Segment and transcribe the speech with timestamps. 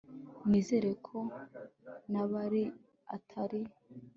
[0.49, 1.17] nizere ko
[2.11, 2.63] nabari
[3.15, 3.61] atari